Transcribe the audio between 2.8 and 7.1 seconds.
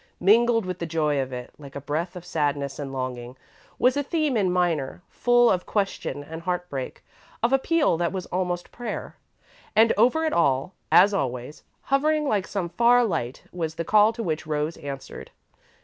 longing, was a theme in minor, full of question and heartbreak;